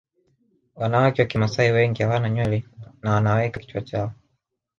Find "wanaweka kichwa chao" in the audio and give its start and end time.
3.13-4.11